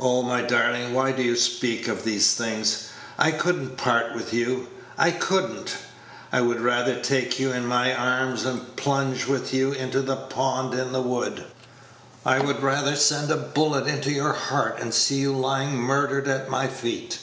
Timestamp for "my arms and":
7.66-8.74